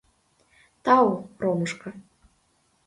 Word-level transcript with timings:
—Тау, 0.83 1.09
Ромушка. 1.41 1.89